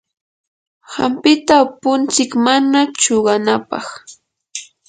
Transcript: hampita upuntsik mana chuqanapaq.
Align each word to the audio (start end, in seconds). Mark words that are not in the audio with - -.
hampita 0.93 1.55
upuntsik 1.65 2.31
mana 2.45 2.79
chuqanapaq. 3.01 3.87